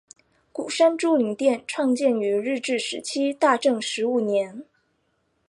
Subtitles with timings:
[0.51, 4.65] 鼓山珠灵殿创建于日治时期大正十五年。